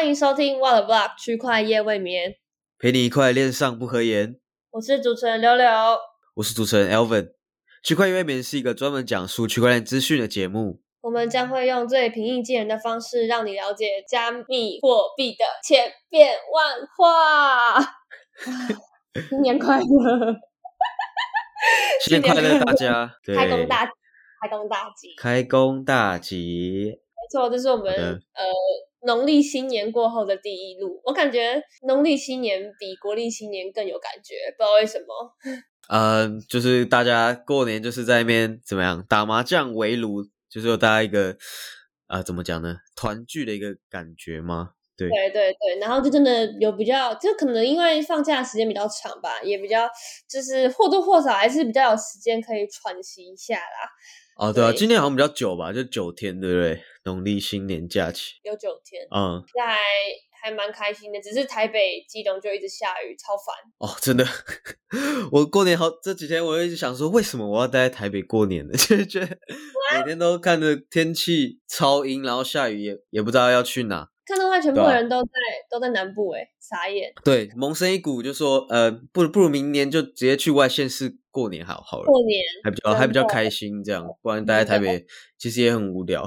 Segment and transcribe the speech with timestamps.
[0.00, 2.30] 欢迎收听《What a Block 区块夜未眠》，
[2.78, 4.40] 陪你一块恋上不合言。
[4.70, 5.66] 我是主持人柳柳。
[6.36, 7.32] 我是主持人 Elvin。
[7.84, 10.80] 区块链未眠是一个专门讲述区块链资讯的节目。
[11.02, 17.78] 我们将会用最平易近人的方式，让你了解加密货币的千变万化。
[19.28, 19.84] 新年快乐！
[22.00, 23.12] 新年快乐，大家！
[23.22, 25.14] 对 开工大开工大吉！
[25.18, 26.86] 开工大吉！
[26.88, 28.44] 没错，这是我们呃
[29.06, 31.00] 农历新年过后的第一路。
[31.04, 35.34] 我感觉农历新年比国历新年更有感觉，不知道为什么。
[35.88, 41.36] 嗯、 就是大家过年就是在那边怎么样打麻将围炉，就是有大家一个
[42.06, 42.76] 啊、怎么讲呢？
[42.96, 44.70] 团聚的一个感觉吗？
[44.96, 49.88] 对，对对对，然后就真的有比较，就可能因为放假的时间比较长吧，也比较
[50.28, 53.88] 就是或多或少还是比较有时间可以喘息一下啦。
[54.40, 56.82] 哦，对啊，对今年好像比较久吧，就九天，对不对？
[57.04, 59.78] 农历新年假期，有九天，嗯，现在还
[60.42, 63.54] 还蛮开心的，只是台北、基隆就一直下雨，超烦。
[63.78, 64.24] 哦，真的，
[65.32, 68.72] 我过年好这几天，我一直想说，为什么我要待在台北过年呢？
[68.76, 69.38] 就是觉得
[69.96, 74.09] 每天都看着天气超阴，然后下雨也也不知道要去哪。
[74.30, 75.30] 看到外全部人都在、
[75.68, 77.12] 都在南部、欸，傻眼。
[77.24, 85.04] 对，萌生一股就说，呃，不不如明年就直接去外县市过年好好了，过年还比较还比较开心，这样，不然待在台北
[85.36, 86.24] 其实也很无聊。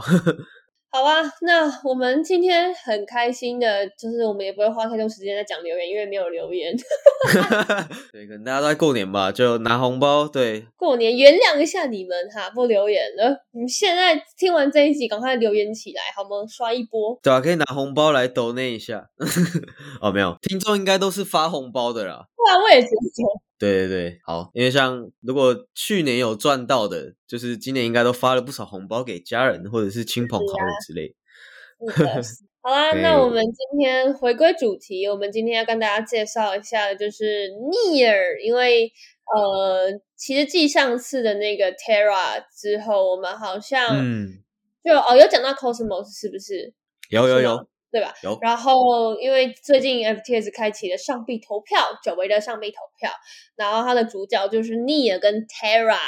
[0.96, 6.72] 好啊，那我们今天很开心的，就是我们也不会花太多时间在讲留言，因为没有留言。
[8.14, 13.44] 对，可能大家都在过年吧，就拿红包，对，过年原谅一下你们哈，不留言了。
[13.54, 16.46] 你们现在听完这一集，赶快留言起来好吗？
[16.48, 17.20] 刷一波。
[17.24, 19.10] 对啊，可以拿红包来抖那一下。
[20.00, 22.28] 哦，没有，听众应该都是发红包的啦。
[22.36, 22.96] 不然我也觉得，
[23.64, 31.16] 对对对，好，因为像如果去年有赚到的，就是今年应该都发了不少红包给家人或者是亲朋好友之类。
[32.62, 38.92] 好啦，那我们今天回归主题，我们今天要跟大家介绍一下的就是 Near，因为
[39.36, 44.40] 呃，其实继上次的那个 Terra 之后，我们好像嗯，
[44.84, 46.74] 就、哦有讲到 Cosmos 是不是？
[47.10, 48.12] 有有有对吧？
[48.24, 53.12] 有，然后，因为最近 FTS 开启了上币投票，久违的上币投票，
[53.56, 56.00] 然后它的主角就是 Nia 跟 Terra，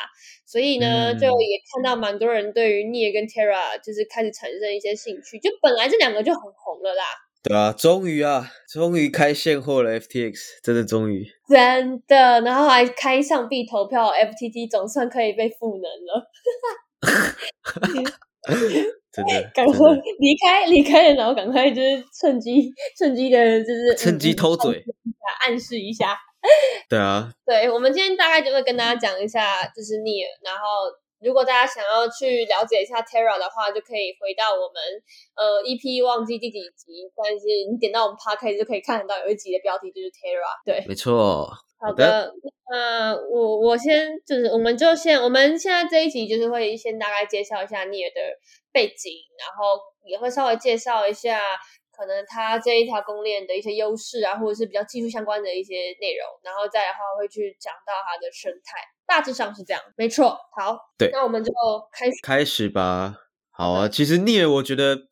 [0.47, 1.19] 所以呢，嗯。
[1.19, 7.03] 就也看到蛮多人对于 Nia 跟 Terra 就是开始产生一些兴趣，就本来这两个就很红了啦，
[7.44, 11.28] 对啊，终于啊，终于开现货了，FTX 真的终于。
[11.47, 16.31] 真的，然后还开上币投票，FTT 总算可以被赋能了，
[19.15, 24.83] 真的， 赶快的离开离开了，然后赶快就是趁机趁机的，就是趁机嗯偷嘴。
[25.45, 26.17] 暗示一下。
[26.89, 30.61] 对啊，对，我们今天大概就会跟大家讲一下，就是 Near，然后
[31.19, 34.77] 如果大家想要去了解一下 Terra 的话，就可以回到我们
[35.35, 40.53] 呃 EP 忘记第几集，但是你点到我们 Podcast 就可以看得到有一集的标题就是 Terra。
[40.63, 41.49] 对，没错。
[41.88, 42.34] 好的，的，
[42.72, 48.22] 那我我先就是我们就先我们现在这一集就是会先大概介绍一下 Near 的
[48.72, 51.40] 背景，然后也会稍微介绍一下。
[51.97, 60.38] 可能他这一条公链的一些优势啊，或者是比较技术相关的一些内容，然后再的话会去讲到它的生态，大致上是这样，没错。
[60.59, 61.53] 好，对那我们就
[61.94, 62.18] 开始。
[62.22, 63.16] 开始吧。
[63.50, 65.07] 好啊，其实聂我觉得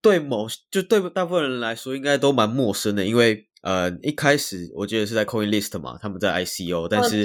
[0.00, 7.24] 对某就对大部分人来说应该都蛮陌生的，因为呃一开始我记得是在 CoinList 嘛，他们在 ICO，但是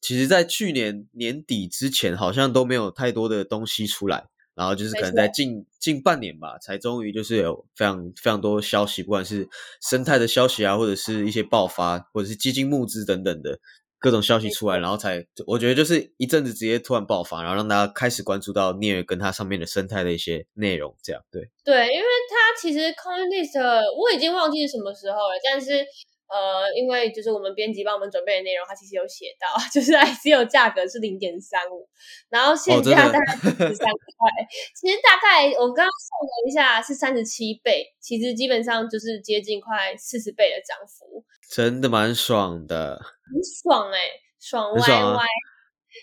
[0.00, 4.26] 其实在去年年底之前好像都没有太多的东西出来。
[4.54, 9.48] 然后就是可能在近近半年吧，才终于就是有非常非常多消息，不管是
[9.80, 13.60] 生态的消息啊，或者是一些爆发，或者是基金募资等等的
[13.98, 21.50] 各种消息出来，然后才我觉得就是一阵子直接突然爆发，然后让大家开始关注到 Near 跟它上面的生态的一些内容，这样对。
[21.64, 23.60] 对，因为它其实 CoinList
[24.00, 25.84] 我已经忘记是什么时候了，但是
[26.28, 31.88] 呃，因为就是我们编辑帮我们准备的内容，它其实有写到， 就是 ICO 价格是零点三五，
[32.28, 34.30] 然后现价大概十三块，
[34.74, 43.98] 其实大概我刚刚算了一下是三十七倍，其实基本上就是接近快四十倍的涨幅，真的蛮爽的，很爽哎、
[44.38, 45.24] 爽歪歪。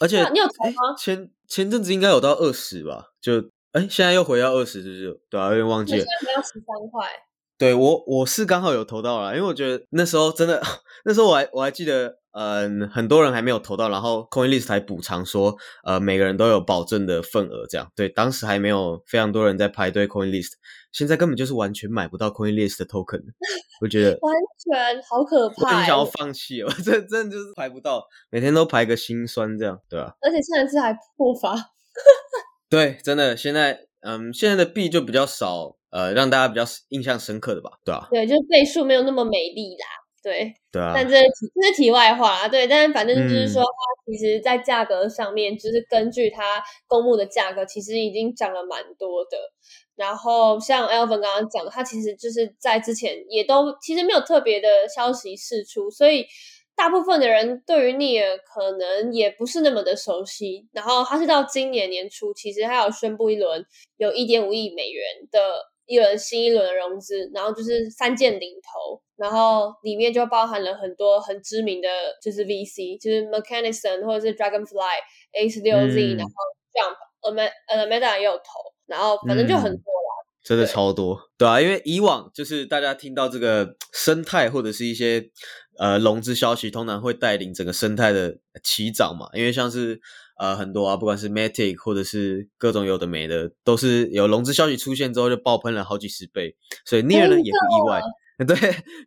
[0.01, 3.39] 而且你有投诶吗前前阵子应该有到二十吧，就
[3.71, 5.21] 哎现在又回到二十，是不是？
[5.29, 6.27] 对啊，有点忘记了我现。
[6.27, 7.07] 在要十三块，
[7.57, 10.61] 对我我是刚好有投到了，因为我觉得那时候真的，
[11.05, 15.55] 那时候我还我还记得，嗯，很多人还没有投到，然后 CoinList 还补偿说，
[15.85, 17.89] 呃，每个人都有保证的份额，这样。
[17.95, 20.51] 对，当时还没有非常多人在排队 CoinList，
[20.91, 23.21] 现在根本就是完全买不到 CoinList 的 token，
[23.81, 31.55] 我觉得完全好可怕、欸经想要，放弃了， 真真的就是排不到，每天都排个心酸这样，对吧、而且上一次还破发。
[32.69, 38.05] 对，真的现在，嗯，现在的币就比较少，呃让大家比较印象深刻的吧，对啊？
[38.11, 39.85] 对，就是倍数没有那么美丽啦。
[40.21, 40.91] 对，对啊。
[40.93, 49.37] 但这是这是题外话啊，对，但是反正就是说，它其实在价格上面，就是根据它公募的价格，其实已经涨了蛮多的。
[49.95, 56.25] 然后像 Elvin 刚刚讲的，它其实就是在之前也都其实没有特别的消息释出，所以
[56.75, 60.67] 大部分的人对于尼尔可能也不是那么的熟悉。
[60.73, 63.63] 然后他是到今年年初，其实他有宣布一轮
[63.97, 65.39] 有一点五亿美元的
[65.85, 69.01] 一轮新一轮的融资，然后就是三箭领头。
[69.17, 71.87] 然后里面就包含了很多很知名的，
[72.21, 74.97] 就是 VC，就是 Mechanism 或者是 Dragonfly、
[75.31, 76.33] A 十六 Z，然后
[76.73, 78.43] Jump、Alameda 也有投，
[78.87, 80.11] 然后反正就很多啦，
[80.43, 85.29] 真的超多，对啊，因为以往就是大家听到这个生态或者是一些
[85.79, 89.97] 呃融资消息，通常会带领整个生态的起涨嘛，因为像是
[90.37, 96.55] 呃很多啊，不管是 Matic 或者是各种有的没的，都是有融资消息出现之后就爆喷了好几十倍，
[96.85, 98.01] 所以 Near 呢也不意外。
[98.45, 98.53] 对，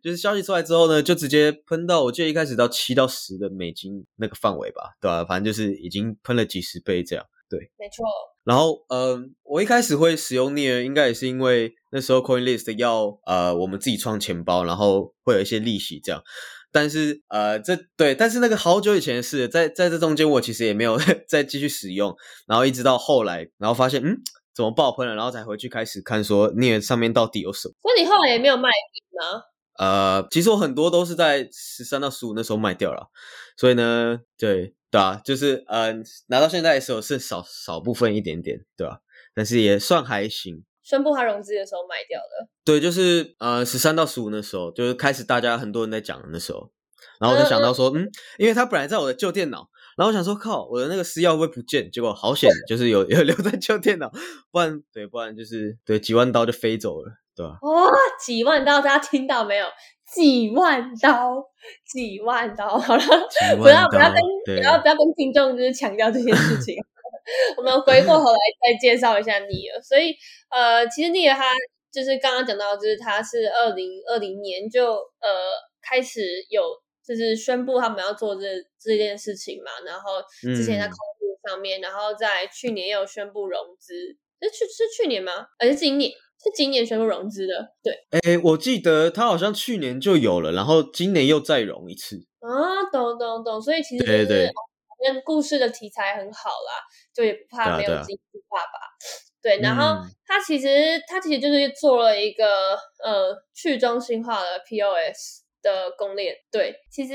[0.01, 5.23] 就是消息出来之后呢，就直接喷到，我记得一开始到七到十的美金那个范围吧，对吧？
[5.23, 7.23] 反正就是已经喷了几十倍这样。
[7.47, 8.03] 对，没错。
[8.43, 16.23] 然后，嗯，我一开始会使用 Near，应该也是因为那时候 CoinList 要呃我们自己创钱包，然后会有一些利息这样。
[16.71, 22.15] 但是，呃，这对，但是那个好久以前的事，在在这中间我其实也没有 再继续使用，
[22.47, 24.17] 然后一直到后来，然后发现，嗯。
[24.51, 25.15] 怎么爆喷了？
[25.15, 27.73] 然后才回去开始看说那上面到底有什么？
[27.81, 29.41] 所以你后来也没有卖吗？
[29.77, 33.07] 呃，其实我很多都是在十三到十五那时候卖掉了。
[33.55, 35.93] 所以呢，对对啊，就是呃
[36.27, 38.99] 拿到现在的时候是少少部分一点点，对吧？
[39.33, 40.65] 但是也算还行。
[40.89, 42.47] 宣布他融资的时候卖掉的。
[42.65, 46.71] 对，就是呃十三到十五那时候，就是开始大家很多人在讲的那时候，
[47.19, 48.09] 然后我就想到说，嗯，
[48.39, 49.69] 因为他本来在我的旧电脑。
[49.97, 51.91] 然后我想说，靠，我的那个私钥会不会不见？
[51.91, 54.09] 结果好险， 就是有有留在旧电脑，
[54.49, 57.57] 不然对，不然就是对几万刀就飞走了，对吧？
[57.61, 57.91] 哇，
[58.25, 59.67] 几万刀，大家听到没有？
[60.15, 61.43] 几万刀，
[61.85, 63.03] 几万刀，好了，
[63.57, 66.75] 不要不要跟不要不要跟听众就是强调这件事情。
[67.57, 69.81] 我们回过头来再介绍一下尼尔。
[69.81, 70.15] 所以
[70.49, 71.53] 呃，其实尼尔他
[71.91, 75.29] 就是刚刚讲到，就是他是二零二零年就呃
[75.81, 76.61] 开始有。
[77.09, 78.41] 就是宣布他们要做这
[78.79, 83.95] 这件事情嘛，然后之前在控股上面，然后在去年也有宣布融资，
[84.39, 85.47] 是去是去年吗？
[85.57, 88.05] 而是今年是今年宣布融资的，对。
[88.11, 92.17] 哎，我记得他好像去年就有了，然后今年又再融一次。
[92.41, 94.51] 啊，懂懂懂，所以其实对对，
[94.99, 98.79] 反正故事的题材很好啦，就也不怕没有金主爸爸。
[99.41, 105.43] 对，然后他其实他其实就是做了一个呃去中心化的 POS。
[105.61, 107.13] 的公链对，其实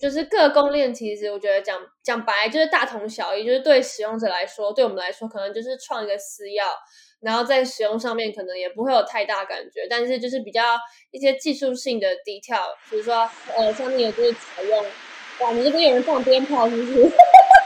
[0.00, 6.62] 就是各个公链，其实我觉得讲讲白就是大同小异，就是对使用者来说，对我们来说，可能就是创一个私钥，
[7.18, 10.78] 然后在使用上面可能也不会有太大感觉，但是就是比较
[11.10, 14.86] 一些技术性的低跳，比如说呃，像你有就是采用，
[15.40, 17.12] 哇，你这边有人放鞭炮是不是？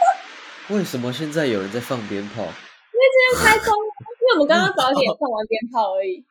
[0.74, 2.42] 为什么现在有人在放鞭炮？
[2.42, 6.24] 因为今天开工，因为我们刚刚早点放完鞭炮而已。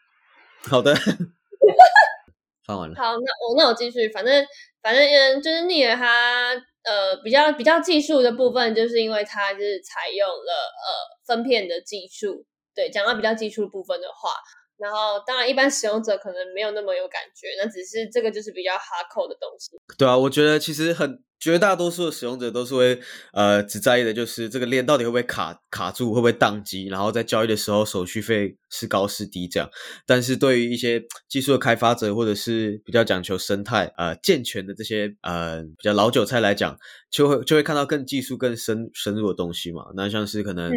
[0.69, 0.93] 好的。
[2.65, 4.45] 放完了好，那我那我继续，反正
[4.81, 6.53] 反正嗯，就是尼尔他
[6.83, 12.45] 呃比较比较技术的部分，就是因为它是采用了呃分片的技术。
[12.75, 14.29] 对，讲到比较技术部分的话，
[14.77, 19.71] 然后当然一般使用者可能没有那么有感觉，那只是这个就是比较 hardcore 的东西。
[19.97, 21.23] 对啊，我觉得其实很。
[21.39, 22.99] 绝大多数的使用者都是会，
[23.31, 29.69] 呃，只在意的就是这个链到底会不会卡卡住，会不会宕机，然后在交易的时候手续费是高是低这样。
[30.05, 36.77] 但是对于一些技术的开发者或者是比较讲求生态呃健全的这些呃比较老韭菜来讲，
[37.09, 39.85] 就会就会看到更技术更深深入的东西嘛。
[39.95, 40.71] 那像是可能。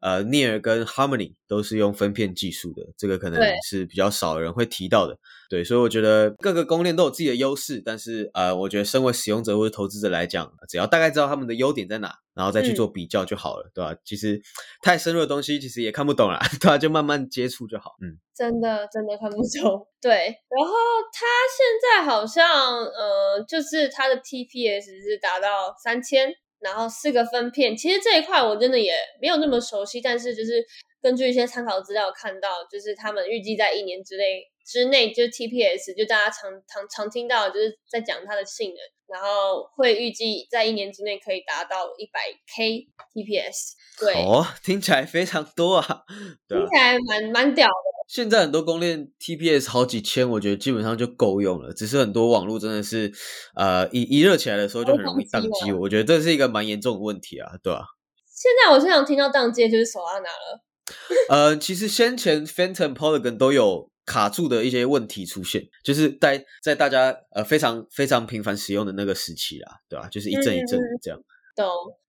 [0.00, 5.18] 呃，Near 跟 Harmony 都是用分片技术的，这个可能是比较少人会提到的。
[5.48, 13.94] 对，所以我觉得各个公链都有自己的优势，但是呃，我觉得身为使用者或者投资者来讲，只要大概知道他们的优点在哪，然后再去做比较就好了，对吧？
[14.04, 14.40] 其实
[14.82, 16.76] 太深入的东西其实也看不懂啦， 对吧？
[16.76, 17.92] 就慢慢接触就好。
[18.02, 19.86] 嗯，真的真的看不懂。
[20.02, 20.74] 对，然后
[21.12, 21.24] 它
[21.56, 26.34] 现在好像呃，就是它的 TPS 是达到三千。
[26.60, 30.64] 然后四个分片，其实这一块我真的也没有那么熟悉，但是就是
[31.02, 42.20] 根据一些参考资料看到，就是他们预计在一年之内之内，就 TPS 就大家常常常听到，就是在讲它的性能，然后会预计在一年之内可以达到一百
[42.56, 43.74] K TPS。
[44.00, 46.04] 对，哦，听起来非常多啊，
[46.48, 47.85] 听起来蛮蛮屌的。
[48.06, 51.72] 现在很多公链 TPS 好几千，我觉得基本上就够用了。
[51.72, 53.12] 只是很多网络真的是，
[53.54, 55.72] 呃，一一热起来的时候就很容易宕机。
[55.72, 57.84] 我觉得这是一个蛮严重的问题啊，对吧？
[58.32, 60.62] 现在我经常听到宕机就是手拉拿了。
[61.28, 70.08] 呃，其实先前 Phantom Polygon 都有卡住的一些问题出现，就是在在大家呃非常非常频繁使用的那个时期啦，对吧？
[70.08, 71.18] 就是一阵一阵的这样。
[71.56, 71.66] 懂。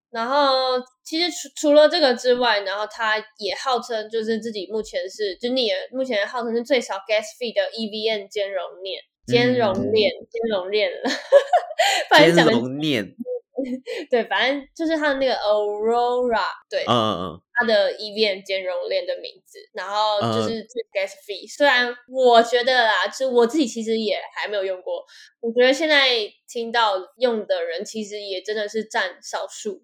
[0.09, 11.09] 然后其实除除了这个之外，然后他也号称就是自己目前是，就你目前号称是最少 gas fee 的 E V N 兼容链，兼容链，兼容链了。
[12.17, 13.15] 兼容链。
[14.11, 21.51] 对，反正就是他的那个 Aurora，对，嗯嗯嗯，它的 EVM 兼容链的名字，然后就是 gas fee。
[21.51, 25.03] 虽然我觉得啦，就我自己其实也还没有用过，
[25.41, 26.07] 我觉得现在
[26.47, 29.83] 听到用的人其实也真的是占少数。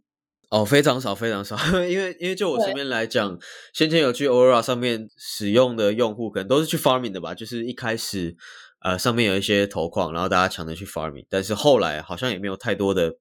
[0.50, 1.58] 哦，非常少，非常少，
[1.88, 3.38] 因为因为就我身边来讲，
[3.74, 8.36] 先前有去 Aurora 上面使用的用户，可能都是去 farming 的吧，就是一开始
[8.82, 13.14] 呃上面有一些投矿，然后大家抢着去 farming，但是后来好像也没有太多的。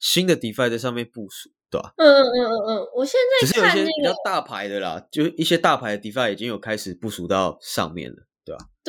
[0.00, 1.92] 新的 DeFi 在上面部署，对吧？
[1.96, 8.18] 嗯嗯嗯嗯嗯，我现在只是有一些比较大牌的啦，就一些大牌的 DeFi 已经有开始部署到上面了，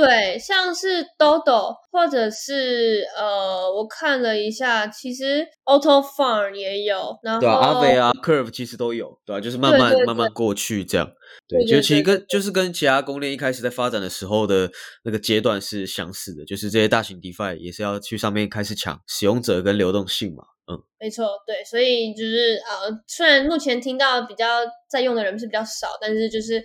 [0.06, 9.41] 对像是 Dodo 或者是呃，我看了一下，其实 Auto Farm 也有，然后对啊，阿伟啊，Curve 其实都有，对吧？
[9.41, 11.12] 就是慢慢慢慢过去这样，
[11.48, 14.72] 对，就其实跟就是跟其他公链一开始在发展的时候的
[15.03, 20.44] 那个阶段是相似的，就是这些大型 DeFi 也是要去上面开始抢使用者跟流动性嘛。
[20.72, 24.46] 嗯，没错，对，所以就是呃，虽然目前听到比较
[24.88, 26.63] 在用的人是比较少，但是就是，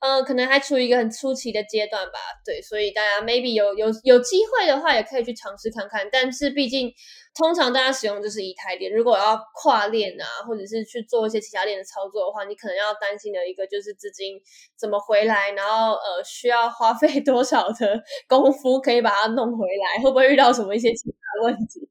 [0.00, 6.92] 呃，可能还处于一个很初期的阶段吧，对，所以大家 maybe 有有有机会的话，也可以去尝试看看，但是毕竟。
[7.32, 14.34] 通常大家使用就是以太链，如果要跨链啊，或者是去做一些其他链的操作的话，你可能要担心的一个就是资金
[14.76, 21.88] 怎么回来，然后呃需要花费 多少的功夫可以把它弄回来，会不会遇到什么一些其他问题？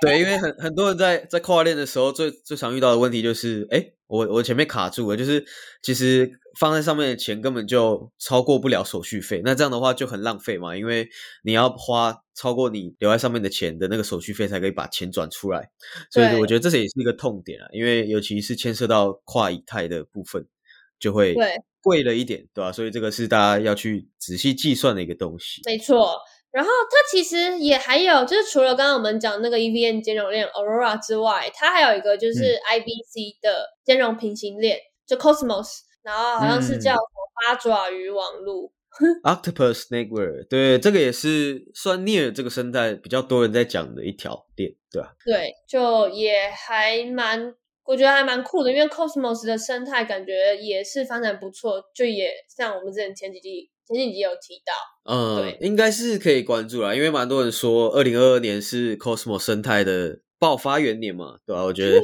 [0.00, 5.46] 对，因为很很多人在在跨链的时候，最最常遇到的问题就是，哎，我我前面卡住了，就是
[5.80, 11.08] 其实放在上面的钱根本就超过不了手续费，那这样的话就很浪费嘛，因为
[11.44, 12.24] 你要花。
[12.38, 15.70] 超过你留在上面的钱的那个手续费才可以把钱转出来，
[16.08, 20.46] 所以我觉得这也是一个痛点啊，因为尤其是牵涉到跨以太的部分，
[21.00, 21.34] 就会
[21.82, 22.70] 贵了一点，对吧？
[22.70, 25.62] 所以这个是大家要去仔细计算的一个东西。
[25.64, 26.16] 没错，
[26.58, 36.96] 然后它其实也还有，就是除了刚刚我们讲那个 EVM 兼容链 Aurora 之外，它还有一个就是 IBC 的兼容平行链，就 Cosmos，然后好像是叫
[37.46, 38.72] 八爪鱼网络。
[39.22, 45.14] Octopus Network，对，这个也是算 Near 这个生态比较多人在讲的一条链，对吧？
[45.24, 54.72] 对，就也还蛮，我觉得还蛮酷的，因为 Cosmos 的生态感觉也是发展不错，就也像我们之前前几集前几集有提到，
[55.10, 61.64] 嗯，对，应该是可以关注啦，因为蛮多人说二零二二年是 Cosmos 生态的爆发元年嘛，对吧？
[61.64, 62.02] 我觉得 也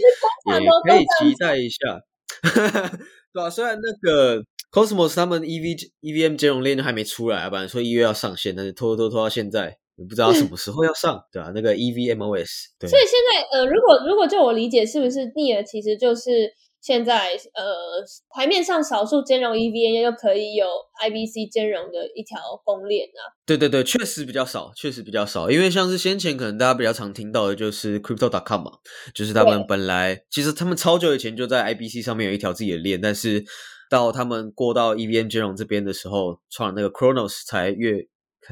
[0.88, 2.00] 可以期待一下，
[3.32, 3.50] 对吧？
[3.50, 4.42] 虽然那个。
[4.74, 12.90] Cosmos 他们 EV EVM 兼容链还没出来，本来说一月要上线，但是拖拖拖到现在，也不知道什么时候要上， 对啊，那个 EVMOS，对。
[12.90, 16.52] 所以现在呃，如果如果就我理解，是不是 Near 其实就是
[16.84, 20.66] 现在呃台面上少数兼容 EVM 又可以有
[21.02, 23.32] IBC 兼容的一条公链啊？
[23.46, 28.72] 对对对，确实比较少，确实比较少，因为像是先前可能大家比较常听到的就是 Crypto.com 嘛，
[29.14, 33.44] 就是他们本来其实他们超久以前就在 IBC 上面有一条自己的链，但是。
[33.90, 37.98] 到他们过到 EVM 兼容这边的时候，创了那个 Chronos 才越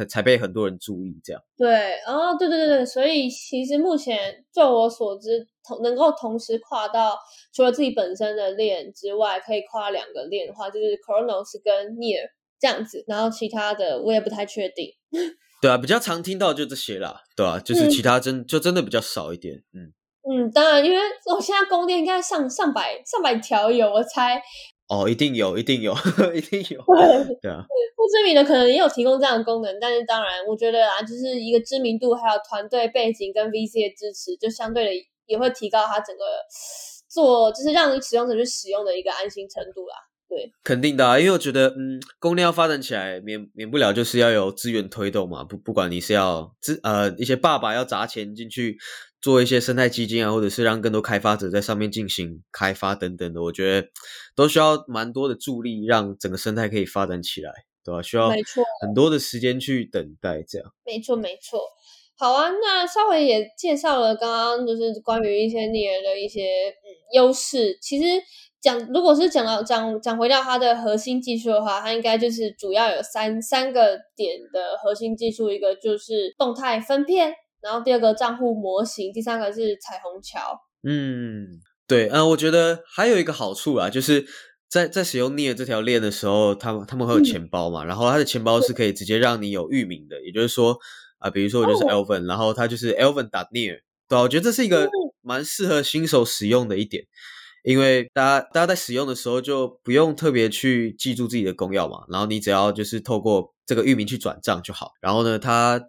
[0.08, 1.42] 才被很多人注意，这样。
[1.56, 7.18] 对，哦，对对对对，所以其实目前就我所知，同能够同时跨到
[7.54, 14.92] 除了自己本身的链之外，可以跨两个链的话，就是 Chronos 跟 Near 这样子，然后其他的我也不太确定。
[15.62, 19.92] 对啊，比较常听到就这些啦，对啊，就是其他真就真的比较少一点，嗯
[20.24, 20.98] 嗯，当然，因为
[21.34, 24.40] 我现在供电应该上上百上百条有，我猜。
[24.92, 25.94] 哦，一定有，一定有，
[26.36, 26.84] 一定有。
[27.40, 27.64] 对啊，
[27.96, 34.90] 不知名的可能也有提供这样的功能，但是当然，我觉得啊，就是一个知名度，还有团队背景跟 VC 的支持，就相对的
[35.24, 36.22] 也会提高它整个
[37.08, 39.94] 做，就是让使用者去使用的一个安心程度啦。
[40.28, 45.42] 对，肯定的，啊因为我觉得，嗯，公链要发展起来，免免不了就是要有资源推动嘛。
[45.42, 48.76] 不，不管你是要资呃一些爸爸要砸钱进去。
[49.22, 53.88] 做一些生态基金啊，或者是让更多开发者在上面进行开发等等的，我觉得
[54.34, 57.52] 都需要蛮多的助力，让整个生态可以发展起来，
[57.84, 58.02] 对吧？
[58.02, 58.30] 需要
[58.80, 61.60] 很多的时间去等待，这样没错没错。
[62.18, 67.78] 好啊，那稍微也介绍了刚刚就是关于一些猎人的一些嗯优势。
[67.80, 68.20] 其实
[68.60, 77.32] 讲如果是讲到讲讲回到它的核心技术的话，它应该就是主要有三三个点的核心技术，一个就是动态分片。
[77.62, 80.60] 然后第二个账户模型，第三个是彩虹桥。
[80.82, 84.26] 嗯，对，嗯，我觉得还有一个好处啊，就是
[84.68, 90.76] 在在使用 Near 这条链的时候，他们他们会有钱包嘛，然后它的钱包是可以直接让你有域名的，也就是说
[91.18, 94.88] 啊，比如说我就是 Elvin，然后它就是 Elvin 打 Near，对啊，我觉得这是一个
[95.20, 97.04] 蛮适合新手使用的一点，
[97.62, 105.80] 因为大家大家在使用的时候就不用特别去记住自己的公钥嘛，然后你只要就是透过这个域名去转账就好，然后呢，它。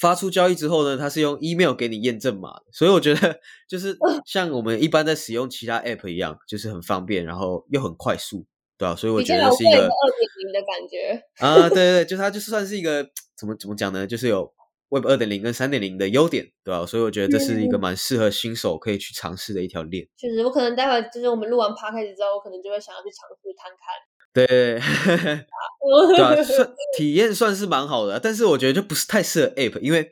[0.00, 8.44] 发出交易之后呢，它是用 email 给你验证码的，所以我觉得 就是像我们一般在使用其他 app 一样，就是很方便，然后又很快速，
[8.76, 8.94] 对吧？
[8.94, 14.06] 所以我觉得是一个二点零的感觉 啊，对对对，就它就算是一个怎么怎么讲呢？
[14.06, 14.52] 就是有
[14.88, 16.84] Web 二点零跟三点零的优点，对吧？
[16.86, 20.06] 所以我觉得这是一个蛮适合新手可以去尝试的一条链。
[20.16, 23.96] 确实，我可能待会就是我们录完 p 开始之后，我可能就会想要去尝试看看。
[24.36, 24.78] 对，
[26.14, 30.10] 对啊，算体验算是蛮好的，但是我觉得就不是太适合 App，因为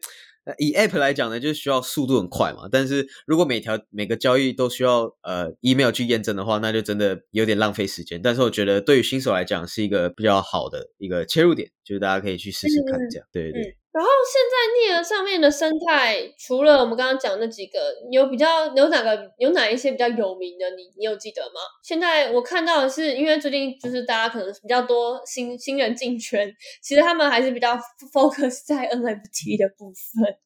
[0.59, 2.69] 以 App 来讲呢，就是需要速度很快嘛。
[2.71, 8.21] 但是如果每条每个交易都需要呃 email 去验证的话，那就真的有点浪费时间。
[8.23, 13.27] 但是我觉得对于新手来讲是一个比较好的一个切入点，就是大家可以去试试看这样。
[13.33, 13.77] 对对。
[13.95, 17.79] 然后现在 n e 上面的生态，除了我们刚刚讲那几个，
[18.11, 20.69] 有比较有哪个有哪一些比较有名的？
[20.71, 21.61] 你你有记得吗？
[21.85, 27.77] 现在我看到的是，因为最近就是大家可能比较多新新人进圈，其实他们还是比较
[28.13, 30.37] focus 在 NFT 的部分。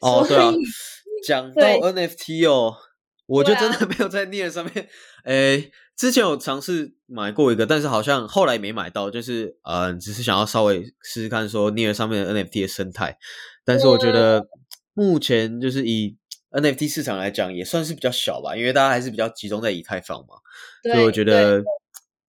[0.00, 0.50] 哦，对啊，
[1.26, 2.74] 讲到 NFT 哦，
[3.26, 4.88] 我就真的没有在 n e 上面，
[5.26, 5.70] 诶。
[6.00, 13.18] 之前有尝试买过一个，但是好像后来没买到，就是呃，只是想要稍微试试看说 Near 上面的 NFT 的生态，
[13.66, 14.46] 但是我觉得
[14.94, 16.16] 目前就是以
[16.52, 20.36] NFT 市场来讲，也算是比较小吧，因为大家还是比较集中在以太坊嘛，
[20.90, 21.62] 所以我觉得，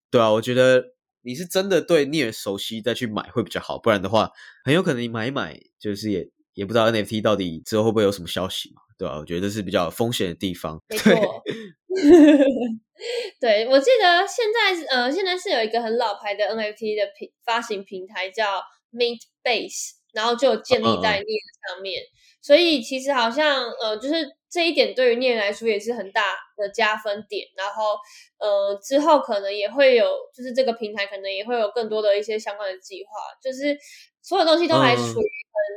[0.10, 0.84] 对啊，我觉得
[1.22, 4.30] 你是真的对 Near 熟悉再去买会比较好，不然的话，
[4.66, 9.18] 很有可能你买一买就是也也不知道 NFT 到底之后会不会有什么消息嘛，对吧？
[9.18, 11.14] 我觉得这是比较风险的地方，没错。
[13.40, 18.62] 对，我记得现在呃，现在是有一个很老牌的 NFT 的平发行平台叫
[18.94, 21.26] Mint Base，然后就建立在链
[21.68, 22.04] 上面，
[22.42, 27.48] 所以其实好像呃，就是这一点对于链来说也是很大的加分点。
[27.58, 27.98] 然后
[28.38, 33.76] 呃，之后可能也会有，就是这个平台可能也会有更多的一些相关的计划，就是
[34.22, 35.30] 所有东西都还处于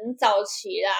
[0.03, 0.91] 很早期啦。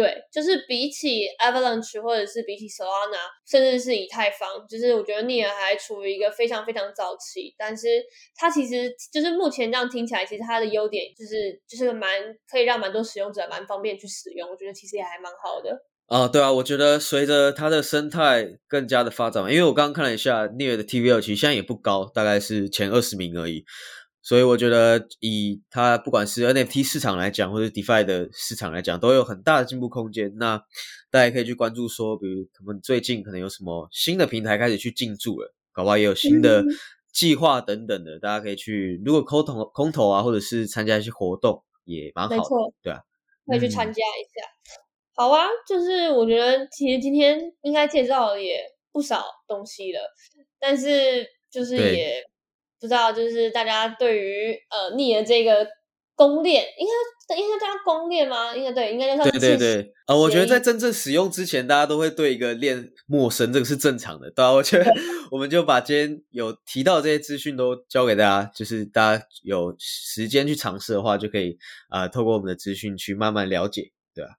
[0.00, 7.86] 对，就是比起 Avalanche 或者是比起 Solana，甚至是以太坊，就是我觉得 Near 还处于一个非常非常早期，但是
[8.34, 12.08] 它其实就是目前这样听起来，其实它的优点就是就是蛮
[12.50, 15.78] 可以让蛮多使用者蛮方便去使用，我觉得其实也还蛮好的。
[16.06, 23.64] 啊，对啊，我觉得随着它的生态更加的发展，因为我刚刚看了一下 Near 的 TVL，其实现在也不高，大概是前二十名而已。
[24.22, 30.32] 所以我觉得，以它不管是 NFT 市场来讲，或者 DeFi 的市场来讲，都有很大的进步空间。
[30.36, 30.62] 那
[31.10, 36.62] 大家可以去关注说，比如他们最近可能有什么新的平台开始去进驻了，搞不好也有新的
[37.12, 39.00] 计划等等的，大家可以去。
[39.04, 42.44] 如果空投空投啊，或者是参加一些活动，也蛮好的，
[42.82, 43.00] 对啊，
[43.46, 44.46] 可以去参加一下。
[45.14, 48.60] 好啊，就是我觉得其实今天应该介绍也
[48.92, 50.00] 不少东西了，
[50.58, 52.29] 但是就是也。
[52.80, 55.66] 不知道，就是大家对于呃逆的这个
[56.14, 56.86] 攻略，应
[57.28, 58.56] 该应该叫攻略吗？
[58.56, 59.92] 应该对，应该叫对对对。
[60.06, 64.30] 呃，我觉得在真正使用之前，大家都会对一个链陌生，这个是正常的。
[64.30, 64.92] 对啊，我觉得
[65.30, 71.56] 我们就把今天有提到这些资讯都交给大家，就是大家有时间去尝试的话，就可以
[71.90, 74.30] 啊，透过我们的资讯去慢慢了解，对吧？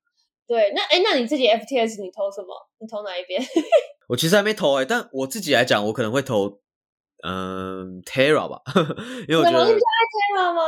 [0.47, 2.47] 对，那哎，那你自己 FTS 你投什么？
[2.79, 3.41] 你投哪一边？
[4.09, 6.59] 我其实还没投哎，但我自己来讲，我可能会投。
[7.23, 8.61] 嗯，Terra 吧，
[9.27, 9.65] 因为我觉得。
[9.65, 10.61] Terra 吗？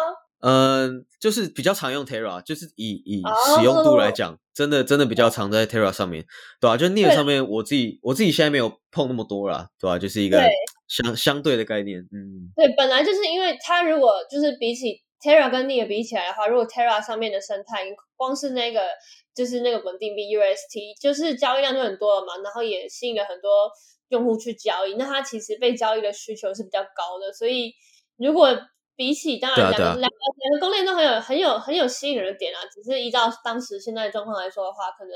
[0.45, 3.21] 嗯，就是比较常用 Terra，就是以以
[3.55, 6.25] 使用度来讲，真的真的比较常在 Terra 上面，
[6.59, 6.75] 对吧？
[6.75, 9.97] 就 n e r 上面，我自己我自己现在没有碰那么多啦，对吧？
[9.97, 10.41] 就是一个
[10.89, 12.51] 相相对的概念，嗯。
[12.57, 17.85] 对，本来就是因为它如果就是比起 Terra 跟 n e r 比起来的话，如果 Terra 上面的生态，
[18.17, 18.81] 光是那个
[19.33, 23.49] 就是那个稳定币 UST，就是交易量就很多了嘛，然后也吸引了很多。
[24.13, 27.73] 用户去交易，那他其实被交易的需求是比较高的，所以
[28.17, 28.55] 如果
[28.95, 35.11] 比起当然两个两个两个公链都很有很有很有吸引人的点啊，只是依照当时现在的状况来说的话，可能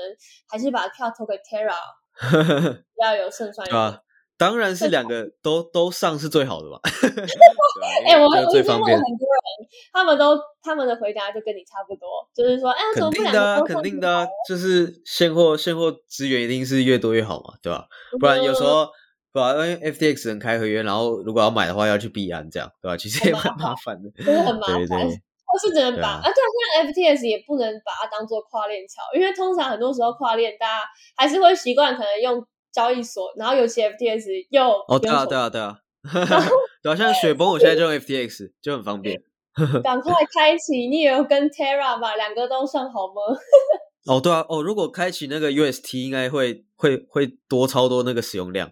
[0.48, 1.78] 还是把票投给 Terra
[2.74, 4.00] 比较有胜算一点。
[4.36, 6.78] 当然是两个都都上是最好的吧。
[8.06, 17.86] 哎，我我最近问很多人，他们都他们的回答就跟你差不多，就是说，哎，肯定的，肯定的，就是现货现货资源一定是越多越好嘛，对吧？
[18.18, 18.86] 不然有时候，
[19.32, 19.52] 对吧？
[19.52, 22.96] 因为 FTX 能开合约，然后如果要买的话要去币安，这样对吧？
[22.96, 25.08] 其实也蛮麻烦的，真的很麻烦。
[25.50, 26.34] 或是只能把啊，对啊，
[26.76, 30.84] 像 FTS 也不能把它当做跨链桥，因为通常很多时候跨链，大家
[31.16, 32.46] 还是会习惯可能用。
[32.70, 36.36] 交易所，然后尤其 FTS 又哦，对啊，对啊，对啊， 对
[36.82, 39.20] 对啊，像雪崩，我现在就用 FTX 就很方便。
[39.82, 43.22] 赶快开启 Neo 跟 Terra 吧，两个都上好吗？
[44.06, 48.70] 哦，对啊，哦，如果开启那个 UST，应该会会会多超多那个使用量，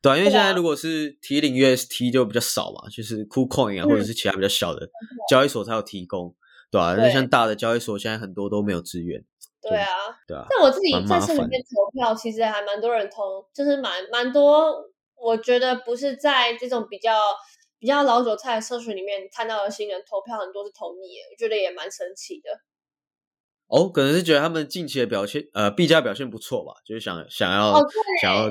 [0.00, 4.88] 对啊，因为现在如果是提领 UST 就比较少嘛，就是 KuCoin 啊，或者是其他比较小的
[5.28, 6.34] 交易所才有提供，
[6.70, 9.24] 对啊，那像大的交易所现在很多都没有资源。
[9.60, 9.88] 对啊，
[10.28, 10.46] 对啊。
[10.48, 14.72] 但我自己在社里面投票，其实还蛮多人投，就是蛮蛮多。
[15.18, 17.18] 我觉得不是在这种比较
[17.78, 22.50] 比较老韭菜的社群里面看到的新人投票，很多是投你，我觉得也蛮神奇的。
[23.68, 27.74] 哦，可能是觉得他们近期的表现，呃，币价表现不错吧，就是想想要
[28.22, 28.48] 想要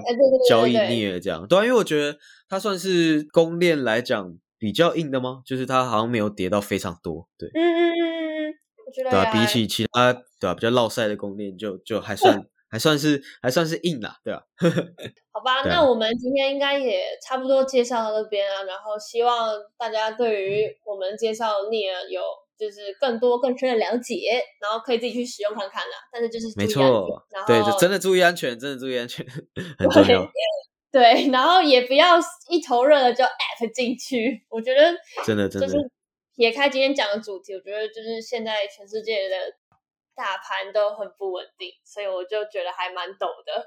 [0.50, 1.48] 交易逆这样。
[1.48, 5.42] 对，因为我觉得它算是公链来讲比较硬的吗？
[5.46, 7.30] 就是它好像没有跌到非常多。
[7.38, 8.54] 对，嗯嗯嗯嗯，
[8.86, 14.44] 我觉得对啊，比起其他对吧比较落赛的公链，就就还算 还算是还算是硬啦，对吧？
[15.32, 22.22] 好吧，那我们今天应该也差不多介绍到这边啊，然后希望大家对于我们介绍逆有。
[22.58, 25.98] 就是更多更深的了解，然后可以自己去使用看看啦。
[26.10, 27.06] 但是就是没错，
[27.46, 29.26] 对，就真的注意安全，真的注意安全
[29.78, 30.26] 很重要。
[30.90, 32.18] 对，然后也不要
[32.50, 34.46] 一头热的就 app 进去。
[34.48, 35.68] 我觉得真的真的，
[36.38, 39.36] 撇开今天讲的主题，我觉得就是现在全世界的
[40.16, 43.66] 大盘都很不稳定，所以我就觉得还蛮陡的，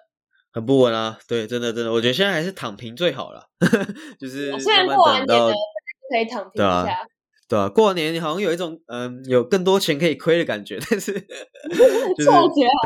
[0.53, 1.19] 很不稳啊。
[1.29, 3.45] 对，真的真的，我觉得现在还是躺平最好了。
[4.19, 5.53] 就是虽然过完年的
[6.11, 7.07] 可以躺平一下。
[7.49, 11.13] 对啊，过完年你好像有一种嗯，有更多钱可以亏的感觉，但是
[12.17, 12.31] 就是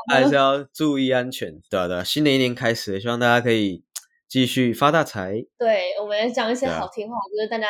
[0.09, 2.05] 还是要注意安全，对啊对啊。
[2.05, 3.85] 新的一年开始，希望大家可以
[4.29, 5.35] 继续发大财。
[5.59, 7.66] 对，我们讲一些好听话，就是大家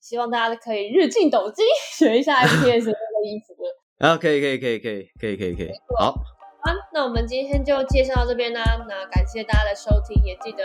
[0.00, 1.64] 希望大家可以日进斗金，
[1.98, 3.56] 学一下 F P S 的衣服。
[3.98, 6.12] 啊，可以可以可以可以可以可以可以，好。
[6.60, 8.62] 好，那我们今天就介绍到这边啦。
[8.88, 10.62] 那感谢大家的收听，也记得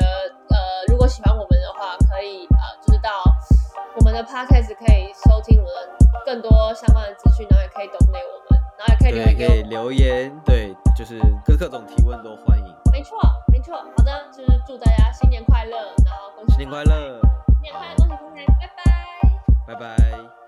[0.50, 0.58] 呃，
[0.92, 3.10] 如果喜欢我们的话，可以呃，就是到。
[3.96, 5.74] 我们的 podcast 可以收听我们
[6.26, 9.38] 更多相关的资讯，然后也可以 donate 我们，然后也可以留言。
[9.38, 12.66] 可以留言，对，就是各各种提问都欢迎。
[12.92, 13.20] 没错，
[13.52, 13.76] 没错。
[13.76, 17.22] 好的，就是祝大家新年快乐，然后恭喜新年快乐，
[17.54, 18.46] 新年快乐，恭喜恭喜，
[19.68, 20.43] 拜拜，拜拜。